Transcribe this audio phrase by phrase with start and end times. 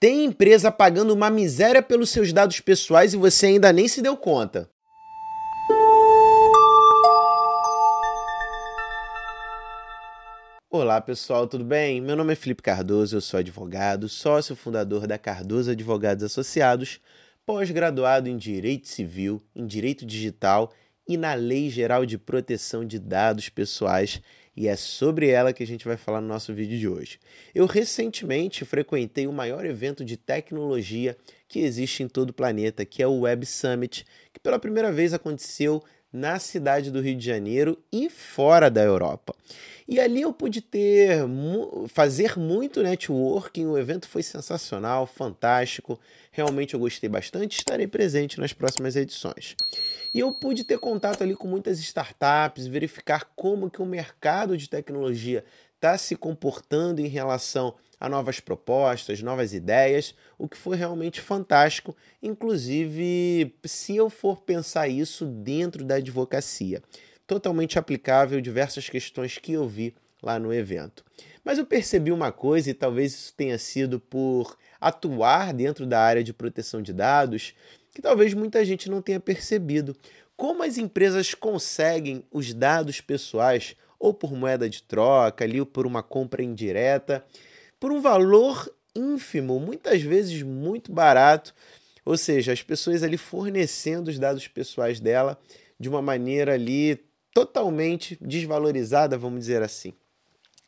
[0.00, 4.16] Tem empresa pagando uma miséria pelos seus dados pessoais e você ainda nem se deu
[4.16, 4.66] conta.
[10.70, 12.00] Olá pessoal, tudo bem?
[12.00, 16.98] Meu nome é Felipe Cardoso, eu sou advogado, sócio fundador da Cardoso Advogados Associados,
[17.44, 20.72] pós-graduado em Direito Civil, em Direito Digital
[21.06, 24.22] e na Lei Geral de Proteção de Dados Pessoais
[24.56, 27.18] e é sobre ela que a gente vai falar no nosso vídeo de hoje.
[27.54, 31.16] Eu recentemente frequentei o maior evento de tecnologia
[31.48, 35.14] que existe em todo o planeta, que é o Web Summit, que pela primeira vez
[35.14, 35.82] aconteceu
[36.12, 39.34] na cidade do Rio de Janeiro e fora da Europa.
[39.86, 41.18] E ali eu pude ter
[41.88, 45.98] fazer muito networking, o evento foi sensacional, fantástico.
[46.30, 49.56] Realmente eu gostei bastante, estarei presente nas próximas edições.
[50.14, 54.68] E eu pude ter contato ali com muitas startups, verificar como que o mercado de
[54.68, 55.44] tecnologia
[55.80, 61.96] está se comportando em relação a novas propostas, novas ideias, o que foi realmente fantástico,
[62.22, 66.82] inclusive se eu for pensar isso dentro da advocacia
[67.26, 71.04] totalmente aplicável diversas questões que eu vi lá no evento.
[71.44, 76.24] Mas eu percebi uma coisa, e talvez isso tenha sido por atuar dentro da área
[76.24, 77.54] de proteção de dados,
[77.94, 79.96] que talvez muita gente não tenha percebido.
[80.36, 85.86] Como as empresas conseguem os dados pessoais, ou por moeda de troca, ali, ou por
[85.86, 87.22] uma compra indireta,
[87.78, 91.54] por um valor ínfimo, muitas vezes muito barato,
[92.04, 95.38] ou seja, as pessoas ali fornecendo os dados pessoais dela
[95.78, 96.98] de uma maneira ali
[97.32, 99.92] totalmente desvalorizada, vamos dizer assim.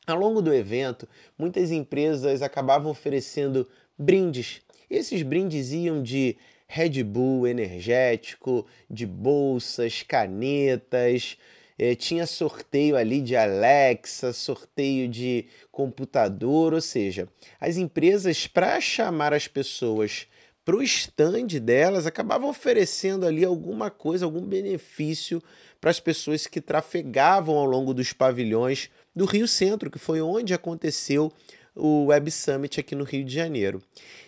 [0.07, 4.61] Ao longo do evento, muitas empresas acabavam oferecendo brindes.
[4.91, 11.37] Esses brindes iam de Red Bull energético, de bolsas, canetas,
[11.79, 17.29] eh, tinha sorteio ali de Alexa, sorteio de computador, ou seja,
[17.61, 20.27] as empresas, para chamar as pessoas
[20.65, 25.43] para o stand delas, acabavam oferecendo ali alguma coisa, algum benefício
[25.81, 30.55] para as pessoas que trafegavam ao longo dos pavilhões do Rio Centro, que foi onde
[30.55, 31.33] aconteceu
[31.75, 33.83] o Web Summit aqui no Rio de Janeiro.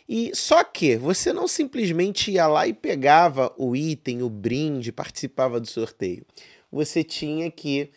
[0.09, 5.61] E só que você não simplesmente ia lá e pegava o item, o brinde, participava
[5.61, 6.27] do sorteio.
[6.75, 7.93] Você tinha que,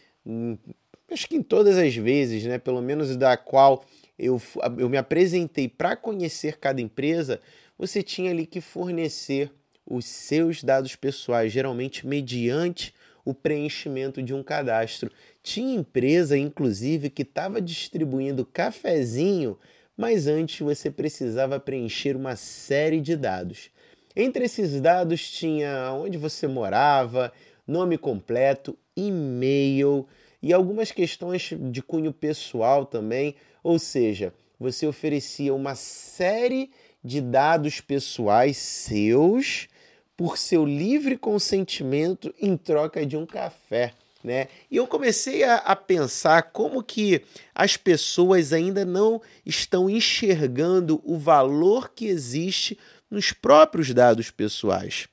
[1.12, 3.84] acho que em todas as vezes, né, pelo menos da qual
[4.20, 4.40] eu,
[4.78, 7.42] eu me apresentei para conhecer cada empresa,
[7.76, 9.52] você tinha ali que fornecer
[9.84, 12.94] os seus dados pessoais, geralmente mediante
[13.26, 15.12] o preenchimento de um cadastro.
[15.42, 19.58] Tinha empresa, inclusive, que estava distribuindo cafezinho,
[19.98, 23.72] mas antes você precisava preencher uma série de dados.
[24.16, 27.32] Entre esses dados tinha onde você morava,
[27.67, 30.07] nome completo, e-mail
[30.41, 36.72] e algumas questões de cunho pessoal também, ou seja, você oferecia uma série
[37.03, 39.67] de dados pessoais seus
[40.16, 43.94] por seu livre consentimento em troca de um café.
[44.23, 44.47] Né?
[44.69, 47.22] E eu comecei a, a, pensar como que
[47.53, 52.78] as pessoas ainda não estão enxergando o valor que existe
[53.09, 55.07] nos próprios dados pessoais.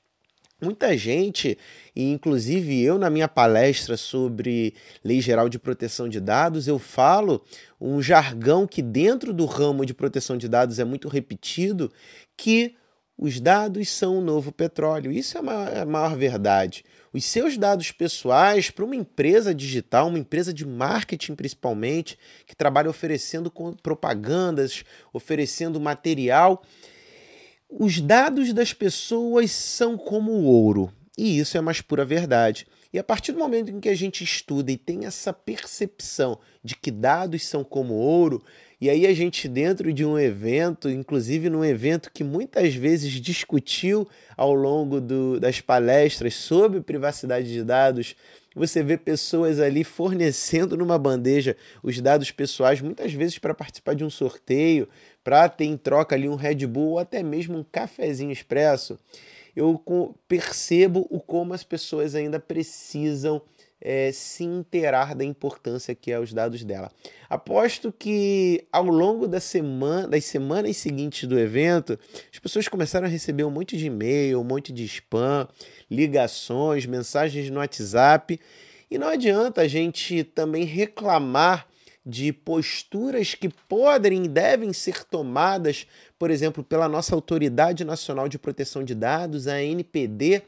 [0.65, 1.59] Muita gente,
[1.95, 7.45] e inclusive eu na minha palestra sobre Lei Geral de Proteção de Dados, eu falo
[7.79, 11.91] um jargão que dentro do ramo de proteção de dados é muito repetido,
[12.35, 12.75] que
[13.15, 15.11] os dados são o novo petróleo.
[15.11, 16.83] Isso é a é maior verdade.
[17.13, 22.89] Os seus dados pessoais, para uma empresa digital, uma empresa de marketing principalmente, que trabalha
[22.89, 23.53] oferecendo
[23.83, 24.83] propagandas,
[25.13, 26.63] oferecendo material,
[27.77, 30.91] os dados das pessoas são como ouro.
[31.17, 32.65] E isso é mais pura verdade.
[32.93, 36.75] E a partir do momento em que a gente estuda e tem essa percepção de
[36.75, 38.41] que dados são como ouro,
[38.79, 44.07] e aí a gente, dentro de um evento, inclusive num evento que muitas vezes discutiu
[44.37, 48.15] ao longo do, das palestras sobre privacidade de dados,
[48.55, 54.05] você vê pessoas ali fornecendo numa bandeja os dados pessoais, muitas vezes para participar de
[54.05, 54.87] um sorteio,
[55.23, 58.97] para ter em troca ali um Red Bull ou até mesmo um cafezinho expresso.
[59.55, 59.81] Eu
[60.27, 63.41] percebo o como as pessoas ainda precisam
[63.87, 66.91] é, se inteirar da importância que é os dados dela.
[67.29, 71.99] Aposto que ao longo da semana, das semanas seguintes do evento,
[72.33, 75.47] as pessoas começaram a receber um monte de e-mail, um monte de spam,
[75.89, 78.39] ligações, mensagens no WhatsApp.
[78.89, 81.67] E não adianta a gente também reclamar
[82.03, 85.85] de posturas que podem e devem ser tomadas,
[86.17, 90.41] por exemplo, pela nossa Autoridade Nacional de Proteção de Dados, a NPD,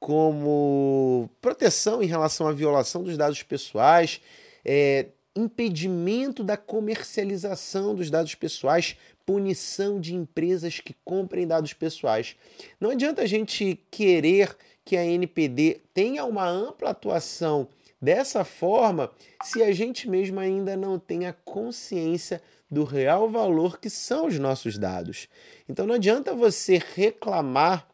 [0.00, 4.20] como proteção em relação à violação dos dados pessoais,
[4.64, 12.36] é, impedimento da comercialização dos dados pessoais, punição de empresas que comprem dados pessoais.
[12.80, 17.68] Não adianta a gente querer que a NPD tenha uma ampla atuação
[18.00, 19.10] dessa forma
[19.42, 22.40] se a gente mesmo ainda não tem a consciência
[22.70, 25.28] do real valor que são os nossos dados.
[25.68, 27.86] Então não adianta você reclamar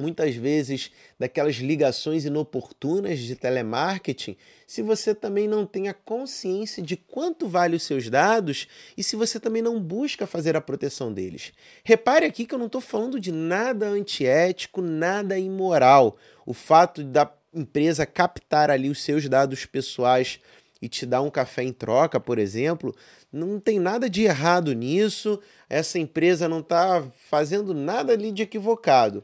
[0.00, 4.36] muitas vezes daquelas ligações inoportunas de telemarketing,
[4.66, 8.66] se você também não tem a consciência de quanto vale os seus dados
[8.96, 11.52] e se você também não busca fazer a proteção deles.
[11.84, 16.16] Repare aqui que eu não estou falando de nada antiético, nada imoral.
[16.46, 20.40] O fato da empresa captar ali os seus dados pessoais
[20.80, 22.94] e te dar um café em troca, por exemplo,
[23.32, 25.38] não tem nada de errado nisso.
[25.68, 29.22] Essa empresa não está fazendo nada ali de equivocado.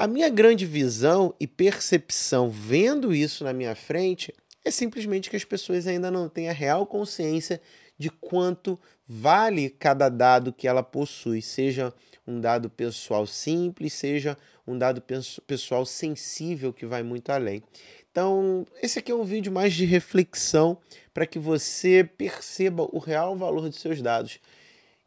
[0.00, 4.32] A minha grande visão e percepção vendo isso na minha frente
[4.64, 7.60] é simplesmente que as pessoas ainda não têm a real consciência
[7.98, 11.92] de quanto vale cada dado que ela possui, seja
[12.26, 15.04] um dado pessoal simples, seja um dado
[15.46, 17.62] pessoal sensível que vai muito além.
[18.10, 20.78] Então, esse aqui é um vídeo mais de reflexão
[21.12, 24.40] para que você perceba o real valor de seus dados.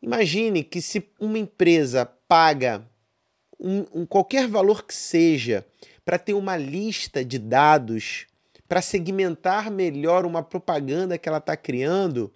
[0.03, 2.87] Imagine que se uma empresa paga
[3.63, 5.65] um, um qualquer valor que seja
[6.03, 8.27] para ter uma lista de dados,
[8.67, 12.31] para segmentar melhor uma propaganda que ela está criando,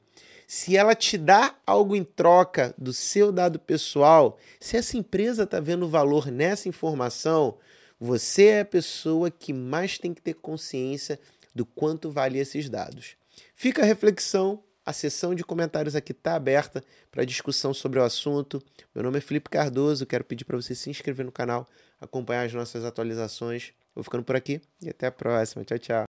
[0.47, 5.59] se ela te dá algo em troca do seu dado pessoal, se essa empresa está
[5.59, 7.57] vendo valor nessa informação,
[8.00, 11.19] você é a pessoa que mais tem que ter consciência
[11.53, 13.18] do quanto vale esses dados.
[13.53, 16.81] Fica a reflexão a sessão de comentários aqui está aberta
[17.11, 18.63] para discussão sobre o assunto.
[18.95, 21.67] Meu nome é Felipe Cardoso, quero pedir para você se inscrever no canal,
[21.99, 23.73] acompanhar as nossas atualizações.
[23.93, 25.65] Vou ficando por aqui e até a próxima.
[25.65, 26.06] Tchau, tchau.